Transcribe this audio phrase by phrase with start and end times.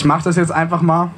[0.00, 1.10] Ich mache das jetzt einfach mal.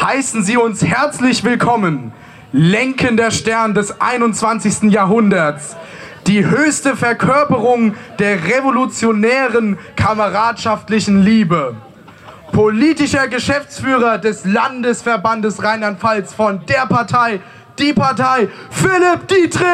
[0.00, 2.12] Heißen Sie uns herzlich willkommen,
[2.52, 4.92] lenkender Stern des 21.
[4.92, 5.74] Jahrhunderts,
[6.28, 11.74] die höchste Verkörperung der revolutionären kameradschaftlichen Liebe.
[12.52, 17.40] Politischer Geschäftsführer des Landesverbandes Rheinland-Pfalz von der Partei,
[17.80, 19.66] die Partei, Philipp Dietrich!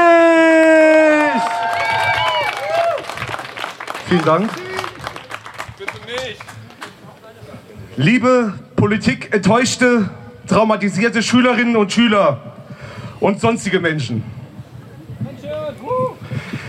[4.08, 4.50] Vielen Dank.
[7.98, 10.10] Liebe Politik enttäuschte,
[10.46, 12.52] traumatisierte Schülerinnen und Schüler
[13.20, 14.22] und sonstige Menschen.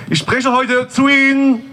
[0.10, 1.64] Ich spreche heute zu Ihnen,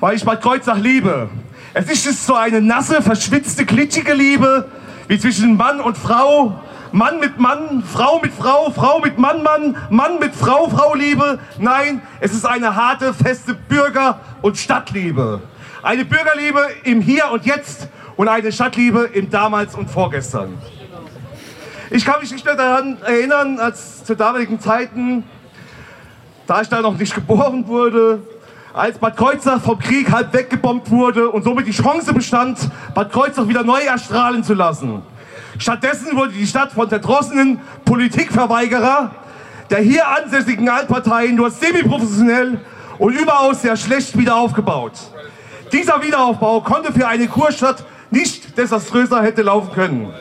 [0.00, 1.28] weil ich Bad Kreuznach liebe.
[1.74, 4.70] Es ist nicht so eine nasse, verschwitzte, glitschige Liebe
[5.06, 9.76] wie zwischen Mann und Frau, Mann mit Mann, Frau mit Frau, Frau mit Mann, Mann,
[9.90, 11.40] Mann mit Frau, Frau Liebe.
[11.58, 15.42] Nein, es ist eine harte, feste Bürger- und Stadtliebe.
[15.82, 20.58] Eine Bürgerliebe im Hier und Jetzt und eine Stadtliebe im Damals und Vorgestern.
[21.90, 25.24] Ich kann mich nicht mehr daran erinnern, als zu damaligen Zeiten,
[26.46, 28.20] da ich da noch nicht geboren wurde,
[28.72, 32.58] als Bad Kreuznach vom Krieg halb weggebombt wurde und somit die Chance bestand,
[32.94, 35.02] Bad Kreuznach wieder neu erstrahlen zu lassen.
[35.58, 39.12] Stattdessen wurde die Stadt von verdrossenen Politikverweigerer
[39.70, 42.60] der hier ansässigen Altparteien nur semi-professionell
[42.98, 44.92] und überaus sehr schlecht wieder aufgebaut.
[45.72, 50.12] Dieser Wiederaufbau konnte für eine Kurstadt nicht desaströser hätte laufen können.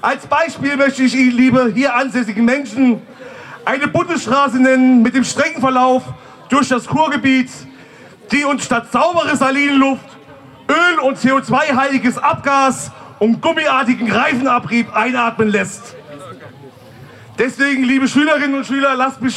[0.00, 3.02] Als Beispiel möchte ich Ihnen, liebe hier ansässigen Menschen,
[3.64, 6.02] eine Bundesstraße nennen mit dem Streckenverlauf
[6.48, 7.50] durch das Kurgebiet,
[8.32, 10.04] die uns statt saubere Salinenluft
[10.68, 15.96] Öl- und CO2-heiliges Abgas und gummiartigen Reifenabrieb einatmen lässt.
[17.38, 19.36] Deswegen, liebe Schülerinnen und Schüler, lasst mich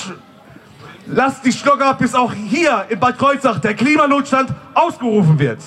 [1.08, 5.60] lasst dich locker, bis auch hier in Bad Kreuznach der Klimanotstand ausgerufen wird.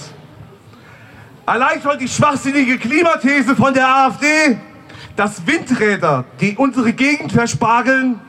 [1.47, 4.59] Allein schon die schwachsinnige Klimathese von der AfD,
[5.15, 8.20] dass Windräder, die unsere Gegend verspargeln,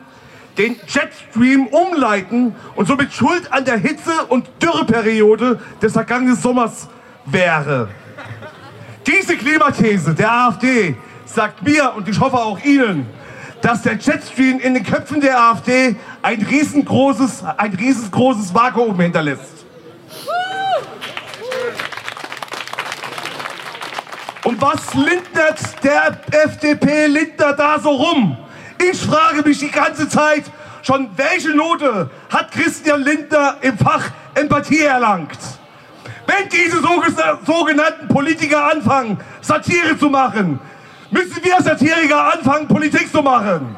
[0.59, 6.89] den Jetstream umleiten und somit schuld an der Hitze- und Dürreperiode des vergangenen Sommers
[7.25, 7.89] wäre.
[9.07, 13.07] Diese Klimathese der AfD sagt mir und ich hoffe auch Ihnen,
[13.63, 19.56] dass der Jetstream in den Köpfen der AfD ein riesengroßes, ein riesengroßes Vakuum hinterlässt.
[24.47, 28.37] Und was lindert der FDP Lindner da so rum?
[28.81, 30.45] Ich frage mich die ganze Zeit
[30.83, 35.37] schon, welche Note hat Christian Lindner im Fach Empathie erlangt?
[36.27, 36.77] Wenn diese
[37.45, 40.61] sogenannten Politiker anfangen, Satire zu machen,
[41.11, 43.75] müssen wir Satiriker anfangen, Politik zu machen.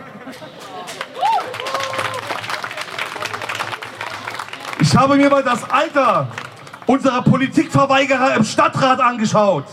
[4.79, 6.27] Ich habe mir mal das Alter
[6.85, 9.65] unserer Politikverweigerer im Stadtrat angeschaut.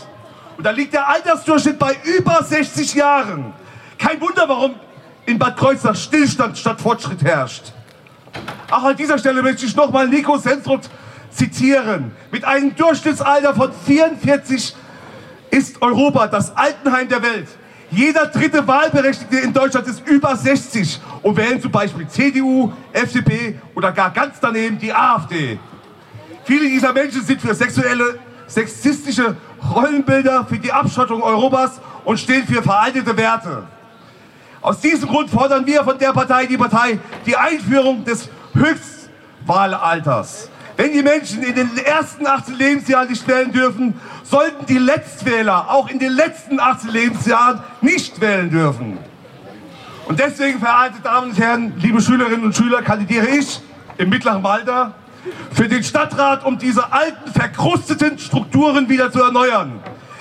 [0.57, 3.53] Und da liegt der Altersdurchschnitt bei über 60 Jahren.
[3.97, 4.75] Kein Wunder, warum
[5.25, 7.73] in Bad Kreuznach Stillstand statt Fortschritt herrscht.
[8.71, 10.81] Auch an dieser Stelle möchte ich nochmal Nico Sensrud
[11.29, 12.11] zitieren.
[12.31, 14.75] Mit einem Durchschnittsalter von 44
[15.51, 17.47] ist Europa das Altenheim der Welt.
[17.91, 23.91] Jeder dritte Wahlberechtigte in Deutschland ist über 60 und wählen zum Beispiel CDU, FDP oder
[23.91, 25.59] gar ganz daneben die AfD.
[26.43, 29.35] Viele dieser Menschen sind für sexuelle, sexistische
[29.73, 33.63] Rollenbilder, für die Abschottung Europas und stehen für veraltete Werte.
[34.61, 40.49] Aus diesem Grund fordern wir von der Partei, die Partei, die Einführung des Höchstwahlalters.
[40.75, 45.89] Wenn die Menschen in den ersten 18 Lebensjahren nicht wählen dürfen, sollten die Letztwähler auch
[45.89, 48.97] in den letzten 18 Lebensjahren nicht wählen dürfen.
[50.07, 53.59] Und deswegen, verehrte Damen und Herren, liebe Schülerinnen und Schüler, kandidiere ich
[53.97, 54.93] im mittleren Alter
[55.51, 59.79] für den Stadtrat, um diese alten, verkrusteten Strukturen wieder zu erneuern.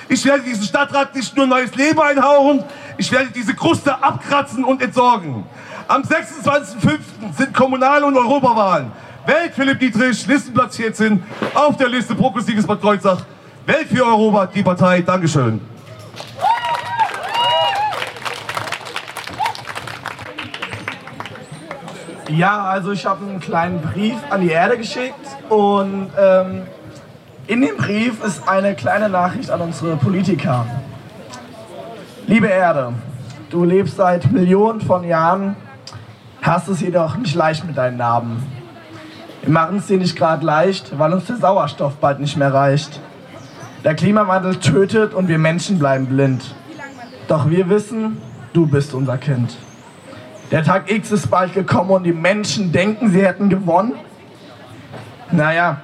[0.08, 2.62] Ich werde diesem Stadtrat nicht nur neues Leben einhauchen,
[2.96, 5.44] ich werde diese Kruste abkratzen und entsorgen.
[5.88, 6.98] Am 26.05.
[7.36, 8.90] sind Kommunal- und Europawahlen.
[9.26, 11.22] Wählt Philipp Dietrich, Listenplatz 14,
[11.54, 13.22] auf der Liste Progressives Bad Kreuznach.
[13.66, 15.02] Wählt für Europa die Partei.
[15.02, 15.60] Dankeschön.
[22.28, 25.14] Ja, also ich habe einen kleinen Brief an die Erde geschickt
[25.48, 26.62] und ähm,
[27.46, 30.66] in dem Brief ist eine kleine Nachricht an unsere Politiker.
[32.26, 32.94] Liebe Erde,
[33.50, 35.54] du lebst seit Millionen von Jahren,
[36.42, 38.42] hast es jedoch nicht leicht mit deinen Narben.
[39.42, 43.00] Wir machen es dir nicht gerade leicht, weil uns der Sauerstoff bald nicht mehr reicht.
[43.84, 46.56] Der Klimawandel tötet und wir Menschen bleiben blind.
[47.28, 48.20] Doch wir wissen,
[48.52, 49.56] du bist unser Kind.
[50.50, 53.94] Der Tag X ist bald gekommen und die Menschen denken, sie hätten gewonnen.
[55.32, 55.80] Naja,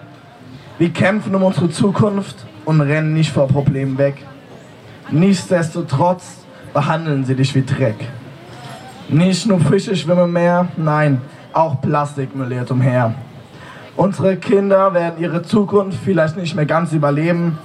[0.78, 4.14] wir kämpfen um unsere Zukunft und rennen nicht vor Problemen weg.
[5.10, 7.96] Nichtsdestotrotz behandeln sie dich wie Dreck.
[9.08, 11.20] Nicht nur Fische schwimmen mehr, nein,
[11.52, 13.14] auch Plastikmüll leert umher.
[13.96, 17.58] Unsere Kinder werden ihre Zukunft vielleicht nicht mehr ganz überleben,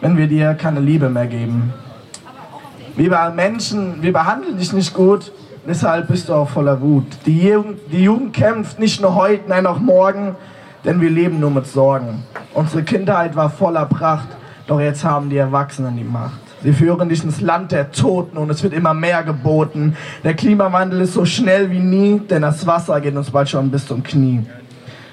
[0.00, 1.72] wenn wir dir keine Liebe mehr geben.
[2.96, 5.32] Wir Menschen, wir behandeln dich nicht gut,
[5.70, 7.06] deshalb bist du auch voller Wut.
[7.26, 10.34] Die Jugend, die Jugend kämpft nicht nur heute, nein auch morgen,
[10.84, 12.24] denn wir leben nur mit Sorgen.
[12.54, 14.28] Unsere Kindheit war voller Pracht,
[14.66, 16.40] doch jetzt haben die Erwachsenen die Macht.
[16.64, 19.96] Sie führen dich ins Land der Toten und es wird immer mehr geboten.
[20.24, 23.86] Der Klimawandel ist so schnell wie nie, denn das Wasser geht uns bald schon bis
[23.86, 24.44] zum Knie.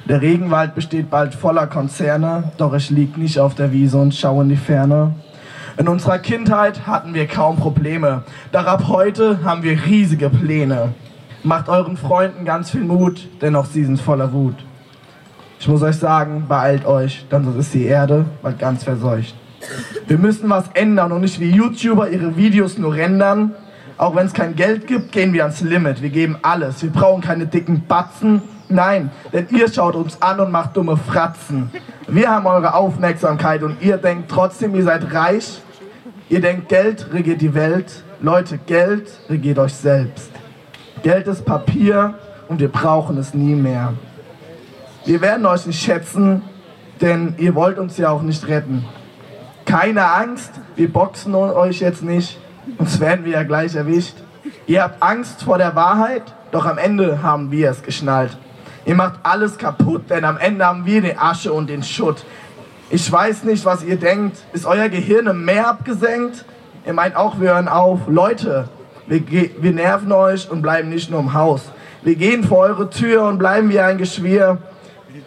[0.09, 4.44] Der Regenwald besteht bald voller Konzerne, doch ich lieg nicht auf der Wiese und schaue
[4.44, 5.13] in die Ferne.
[5.78, 10.96] In unserer Kindheit hatten wir kaum Probleme, doch ab heute haben wir riesige Pläne.
[11.44, 14.56] Macht euren Freunden ganz viel Mut, denn auch sie sind voller Wut.
[15.60, 19.36] Ich muss euch sagen, beeilt euch, sonst ist die Erde bald ganz verseucht.
[20.08, 23.54] Wir müssen was ändern und nicht wie YouTuber ihre Videos nur rendern.
[24.00, 26.02] Auch wenn es kein Geld gibt, gehen wir ans Limit.
[26.02, 26.82] Wir geben alles.
[26.82, 28.42] Wir brauchen keine dicken Batzen.
[28.70, 31.70] Nein, denn ihr schaut uns an und macht dumme Fratzen.
[32.08, 35.62] Wir haben eure Aufmerksamkeit und ihr denkt trotzdem, ihr seid reich.
[36.30, 38.04] Ihr denkt, Geld regiert die Welt.
[38.20, 40.30] Leute, Geld regiert euch selbst.
[41.02, 42.16] Geld ist Papier
[42.50, 43.94] und wir brauchen es nie mehr.
[45.06, 46.42] Wir werden euch nicht schätzen,
[47.00, 48.84] denn ihr wollt uns ja auch nicht retten.
[49.64, 52.38] Keine Angst, wir boxen euch jetzt nicht,
[52.78, 54.16] sonst werden wir ja gleich erwischt.
[54.66, 58.38] Ihr habt Angst vor der Wahrheit, doch am Ende haben wir es geschnallt.
[58.86, 62.26] Ihr macht alles kaputt, denn am Ende haben wir die Asche und den Schutt.
[62.89, 64.38] Ich weiß nicht, was ihr denkt.
[64.54, 66.45] Ist euer Gehirn mehr abgesenkt?
[66.86, 68.00] Ihr meint auch, wir hören auf.
[68.07, 68.69] Leute,
[69.07, 69.22] wir,
[69.60, 71.63] wir nerven euch und bleiben nicht nur im Haus.
[72.01, 74.60] Wir gehen vor eure Tür und bleiben wie ein Geschwirr.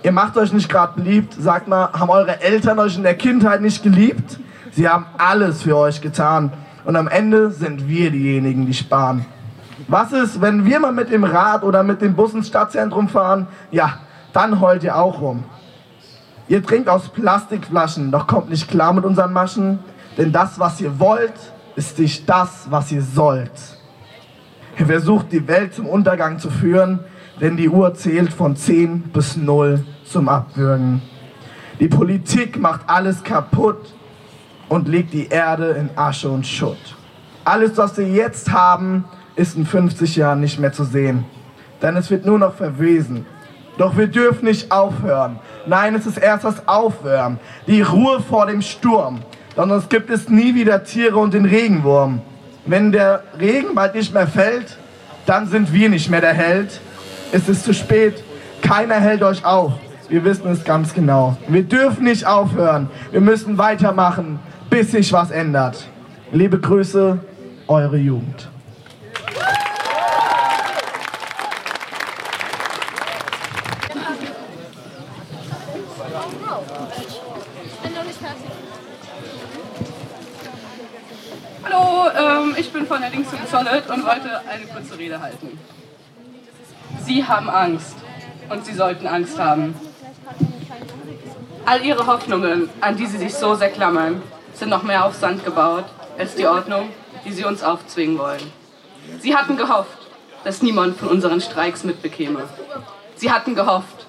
[0.02, 1.34] Ihr macht euch nicht gerade beliebt.
[1.38, 4.38] Sagt mal, haben eure Eltern euch in der Kindheit nicht geliebt?
[4.72, 6.54] Sie haben alles für euch getan.
[6.86, 9.26] Und am Ende sind wir diejenigen, die sparen.
[9.86, 13.48] Was ist, wenn wir mal mit dem Rad oder mit dem Bus ins Stadtzentrum fahren?
[13.70, 13.98] Ja,
[14.32, 15.44] dann heult ihr auch rum.
[16.50, 19.78] Ihr trinkt aus Plastikflaschen, doch kommt nicht klar mit unseren Maschen.
[20.18, 21.32] Denn das, was ihr wollt,
[21.76, 23.52] ist nicht das, was ihr sollt.
[24.76, 26.98] Ihr versucht, die Welt zum Untergang zu führen,
[27.40, 31.02] denn die Uhr zählt von 10 bis 0 zum Abwürgen.
[31.78, 33.94] Die Politik macht alles kaputt
[34.68, 36.96] und legt die Erde in Asche und Schutt.
[37.44, 39.04] Alles, was wir jetzt haben,
[39.36, 41.26] ist in 50 Jahren nicht mehr zu sehen,
[41.80, 43.24] denn es wird nur noch verwesen.
[43.78, 45.38] Doch wir dürfen nicht aufhören.
[45.66, 49.20] Nein, es ist erst das Aufwärmen, die Ruhe vor dem Sturm.
[49.56, 52.20] Sonst gibt es nie wieder Tiere und den Regenwurm.
[52.66, 54.76] Wenn der Regen bald nicht mehr fällt,
[55.26, 56.80] dann sind wir nicht mehr der Held,
[57.32, 58.22] es ist zu spät.
[58.62, 59.72] Keiner hält euch auf.
[60.08, 61.36] Wir wissen es ganz genau.
[61.46, 62.90] Wir dürfen nicht aufhören.
[63.12, 65.86] Wir müssen weitermachen, bis sich was ändert.
[66.32, 67.18] Liebe Grüße,
[67.68, 68.48] eure Jugend.
[81.62, 85.56] Hallo, ähm, ich bin von der Links Solid und wollte eine kurze Rede halten.
[87.04, 87.94] Sie haben Angst
[88.48, 89.76] und Sie sollten Angst haben.
[91.64, 94.20] All Ihre Hoffnungen, an die Sie sich so sehr klammern,
[94.54, 95.84] sind noch mehr auf Sand gebaut
[96.18, 96.88] als die Ordnung,
[97.24, 98.52] die Sie uns aufzwingen wollen.
[99.20, 100.08] Sie hatten gehofft,
[100.42, 102.48] dass niemand von unseren Streiks mitbekäme.
[103.14, 104.08] Sie hatten gehofft,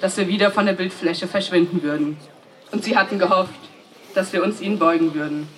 [0.00, 2.16] dass wir wieder von der Bildfläche verschwinden würden.
[2.70, 3.60] Und sie hatten gehofft,
[4.14, 5.48] dass wir uns ihnen beugen würden.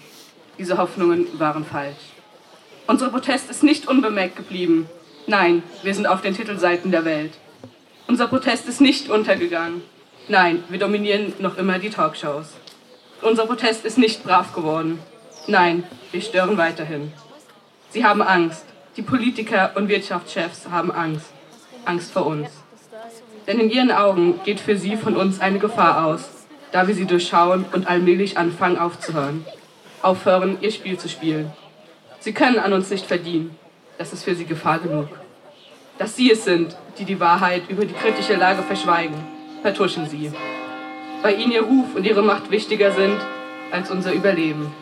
[0.58, 2.13] Diese Hoffnungen waren falsch.
[2.86, 4.90] Unser Protest ist nicht unbemerkt geblieben.
[5.26, 7.32] Nein, wir sind auf den Titelseiten der Welt.
[8.08, 9.80] Unser Protest ist nicht untergegangen.
[10.28, 12.48] Nein, wir dominieren noch immer die Talkshows.
[13.22, 14.98] Unser Protest ist nicht brav geworden.
[15.46, 17.10] Nein, wir stören weiterhin.
[17.88, 18.66] Sie haben Angst.
[18.98, 21.32] Die Politiker und Wirtschaftschefs haben Angst.
[21.86, 22.50] Angst vor uns.
[23.46, 26.28] Denn in ihren Augen geht für sie von uns eine Gefahr aus,
[26.70, 29.46] da wir sie durchschauen und allmählich anfangen aufzuhören.
[30.02, 31.50] Aufhören, ihr Spiel zu spielen.
[32.24, 33.54] Sie können an uns nicht verdienen.
[33.98, 35.08] Das ist für sie Gefahr genug.
[35.98, 39.14] Dass sie es sind, die die Wahrheit über die kritische Lage verschweigen,
[39.60, 40.32] vertuschen sie.
[41.20, 43.18] Weil ihnen ihr Ruf und ihre Macht wichtiger sind
[43.70, 44.72] als unser Überleben.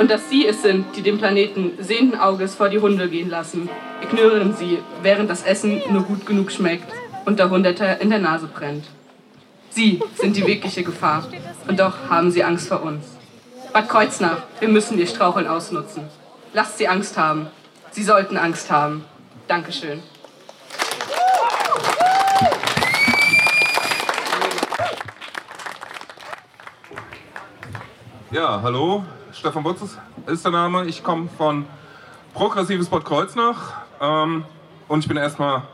[0.00, 3.68] Und dass sie es sind, die den Planeten sehenden Auges vor die Hunde gehen lassen,
[4.02, 6.92] ignorieren sie, während das Essen nur gut genug schmeckt
[7.24, 8.86] und der Hunderter in der Nase brennt.
[9.70, 11.24] Sie sind die wirkliche Gefahr
[11.68, 13.15] und doch haben sie Angst vor uns.
[13.76, 16.08] Bad Kreuznach, wir müssen ihr Straucheln ausnutzen.
[16.54, 17.48] Lasst sie Angst haben.
[17.90, 19.04] Sie sollten Angst haben.
[19.48, 20.02] Dankeschön.
[28.30, 30.86] Ja, hallo, Stefan Butzes ist der Name.
[30.86, 31.66] Ich komme von
[32.32, 34.46] Progressives Bad Kreuznach ähm,
[34.88, 35.64] und ich bin erstmal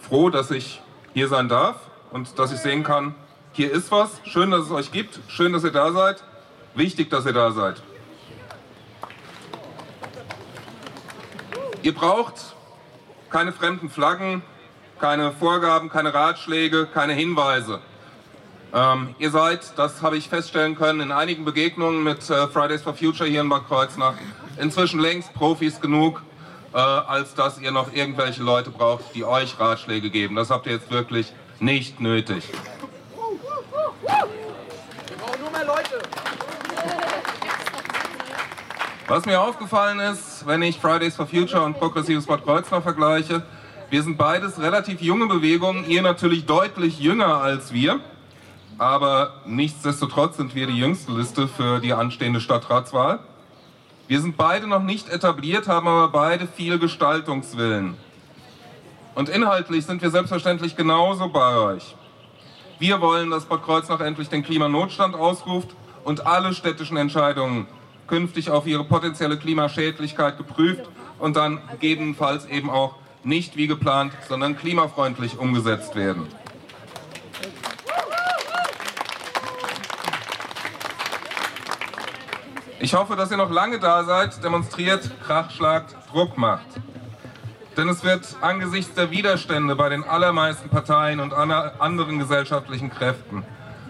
[0.00, 0.82] froh, dass ich
[1.14, 1.76] hier sein darf
[2.10, 3.14] und dass ich sehen kann,
[3.52, 4.10] hier ist was.
[4.24, 5.20] Schön, dass es euch gibt.
[5.28, 6.24] Schön, dass ihr da seid.
[6.74, 7.82] Wichtig, dass ihr da seid.
[11.82, 12.34] Ihr braucht
[13.30, 14.42] keine fremden Flaggen,
[15.00, 17.80] keine Vorgaben, keine Ratschläge, keine Hinweise.
[18.74, 22.94] Ähm, ihr seid, das habe ich feststellen können, in einigen Begegnungen mit äh, Fridays for
[22.94, 24.14] Future hier in Bad Kreuznach
[24.58, 26.22] inzwischen längst Profis genug,
[26.72, 30.36] äh, als dass ihr noch irgendwelche Leute braucht, die euch Ratschläge geben.
[30.36, 32.44] Das habt ihr jetzt wirklich nicht nötig.
[34.00, 36.00] Wir brauchen nur mehr Leute.
[39.12, 43.42] Was mir aufgefallen ist, wenn ich Fridays for Future und Progressives Bad Kreuznach vergleiche,
[43.90, 48.00] wir sind beides relativ junge Bewegungen, ihr natürlich deutlich jünger als wir.
[48.78, 53.18] Aber nichtsdestotrotz sind wir die jüngste Liste für die anstehende Stadtratswahl.
[54.08, 57.98] Wir sind beide noch nicht etabliert, haben aber beide viel Gestaltungswillen.
[59.14, 61.96] Und inhaltlich sind wir selbstverständlich genauso bei euch.
[62.78, 65.68] Wir wollen, dass Bad Kreuznach endlich den Klimanotstand ausruft
[66.02, 67.66] und alle städtischen Entscheidungen
[68.12, 70.82] künftig auf ihre potenzielle Klimaschädlichkeit geprüft
[71.18, 76.26] und dann gegebenenfalls eben auch nicht wie geplant, sondern klimafreundlich umgesetzt werden.
[82.80, 86.66] Ich hoffe, dass ihr noch lange da seid, demonstriert, Krach schlagt, Druck macht.
[87.78, 93.42] Denn es wird angesichts der Widerstände bei den allermeisten Parteien und anderen gesellschaftlichen Kräften,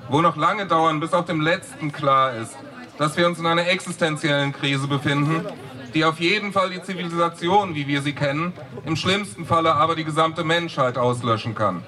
[0.08, 2.56] wo noch lange dauern, bis auch dem Letzten klar ist,
[2.98, 5.46] dass wir uns in einer existenziellen Krise befinden,
[5.94, 8.52] die auf jeden Fall die Zivilisation, wie wir sie kennen,
[8.84, 11.82] im schlimmsten Falle aber die gesamte Menschheit auslöschen kann.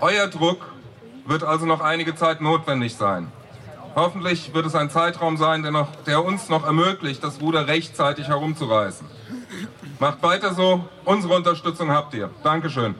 [0.00, 0.66] Euer Druck
[1.26, 3.32] wird also noch einige Zeit notwendig sein.
[3.94, 8.28] Hoffentlich wird es ein Zeitraum sein, der, noch, der uns noch ermöglicht, das Ruder rechtzeitig
[8.28, 9.06] herumzureißen.
[9.98, 12.30] Macht weiter so, unsere Unterstützung habt ihr.
[12.44, 12.94] Dankeschön.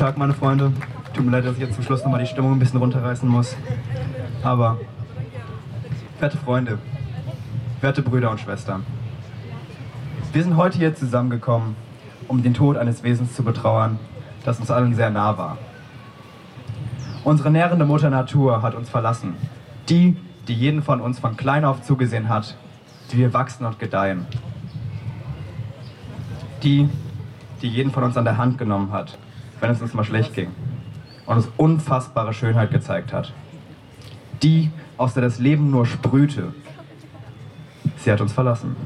[0.00, 0.72] Tag, meine Freunde.
[1.12, 3.54] Tut mir leid, dass ich jetzt zum Schluss nochmal die Stimmung ein bisschen runterreißen muss.
[4.42, 4.78] Aber,
[6.18, 6.78] werte Freunde,
[7.82, 8.86] werte Brüder und Schwestern,
[10.32, 11.76] wir sind heute hier zusammengekommen,
[12.28, 13.98] um den Tod eines Wesens zu betrauern,
[14.42, 15.58] das uns allen sehr nah war.
[17.22, 19.34] Unsere nährende Mutter Natur hat uns verlassen.
[19.90, 20.16] Die,
[20.48, 22.56] die jeden von uns von klein auf zugesehen hat,
[23.12, 24.24] die wir wachsen und gedeihen.
[26.62, 26.88] Die,
[27.60, 29.18] die jeden von uns an der Hand genommen hat,
[29.60, 30.50] wenn es uns mal schlecht ging
[31.26, 33.32] und uns unfassbare Schönheit gezeigt hat.
[34.42, 36.54] Die, aus der das Leben nur sprühte.
[37.96, 38.76] Sie hat uns verlassen.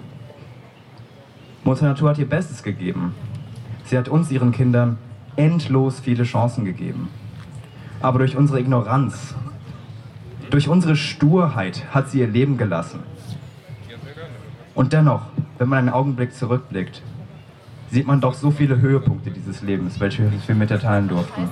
[1.63, 3.15] Mutter Natur hat ihr Bestes gegeben.
[3.85, 4.99] Sie hat uns, ihren Kindern,
[5.37, 7.09] endlos viele Chancen gegeben.
[8.01, 9.35] Aber durch unsere Ignoranz,
[10.51, 13.01] durch unsere Sturheit hat sie ihr Leben gelassen.
[14.75, 15.23] Und dennoch,
[15.59, 17.03] wenn man einen Augenblick zurückblickt,
[17.91, 21.49] sieht man doch so viele Höhepunkte dieses Lebens, welche wir mit ihr teilen durften.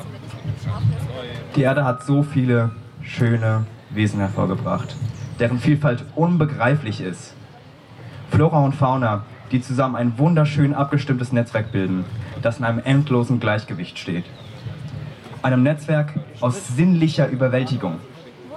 [1.57, 2.71] Die Erde hat so viele
[3.03, 4.97] schöne Wesen hervorgebracht,
[5.39, 7.35] deren Vielfalt unbegreiflich ist.
[8.31, 12.05] Flora und Fauna die zusammen ein wunderschön abgestimmtes Netzwerk bilden,
[12.41, 14.25] das in einem endlosen Gleichgewicht steht.
[15.43, 17.99] Einem Netzwerk aus sinnlicher Überwältigung.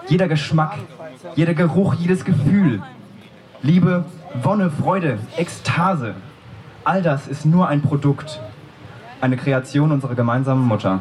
[0.07, 0.77] Jeder Geschmack,
[1.35, 2.81] jeder Geruch, jedes Gefühl.
[3.61, 4.05] Liebe,
[4.41, 6.15] Wonne, Freude, Ekstase.
[6.85, 8.39] All das ist nur ein Produkt,
[9.19, 10.99] eine Kreation unserer gemeinsamen Mutter.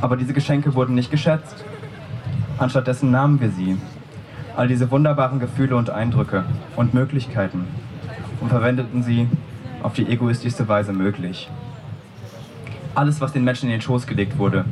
[0.00, 1.64] Aber diese Geschenke wurden nicht geschätzt.
[2.58, 3.76] Anstattdessen nahmen wir sie
[4.56, 6.44] all diese wunderbaren Gefühle und Eindrücke
[6.76, 7.66] und Möglichkeiten
[8.40, 9.26] und verwendeten sie
[9.82, 11.50] auf die egoistischste Weise möglich.
[12.94, 14.66] Alles, was den Menschen in den Schoß gelegt wurde,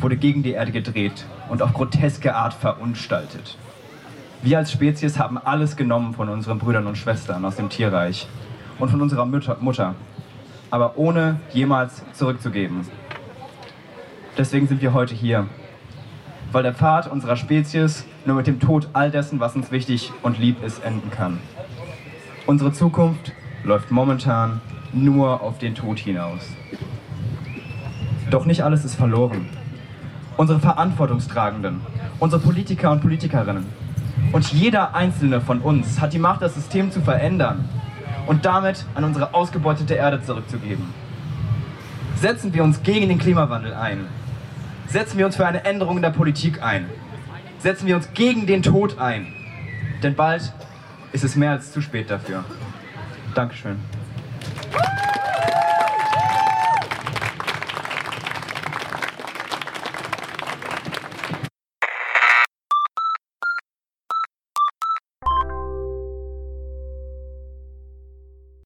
[0.00, 3.56] wurde gegen die Erde gedreht und auf groteske Art verunstaltet.
[4.40, 8.28] Wir als Spezies haben alles genommen von unseren Brüdern und Schwestern aus dem Tierreich
[8.78, 9.96] und von unserer Mutter,
[10.70, 12.82] aber ohne jemals zurückzugeben.
[14.36, 15.48] Deswegen sind wir heute hier,
[16.52, 20.38] weil der Pfad unserer Spezies nur mit dem Tod all dessen, was uns wichtig und
[20.38, 21.40] lieb ist, enden kann.
[22.46, 23.32] Unsere Zukunft
[23.64, 24.60] läuft momentan
[24.92, 26.42] nur auf den Tod hinaus.
[28.30, 29.48] Doch nicht alles ist verloren.
[30.36, 31.80] Unsere Verantwortungstragenden,
[32.20, 33.66] unsere Politiker und Politikerinnen
[34.32, 37.68] und jeder einzelne von uns hat die Macht, das System zu verändern
[38.26, 40.84] und damit an unsere ausgebeutete Erde zurückzugeben.
[42.16, 44.06] Setzen wir uns gegen den Klimawandel ein.
[44.86, 46.86] Setzen wir uns für eine Änderung in der Politik ein
[47.58, 49.26] setzen wir uns gegen den Tod ein.
[50.02, 50.52] Denn bald
[51.12, 52.44] ist es mehr als zu spät dafür.
[53.34, 53.76] Dankeschön.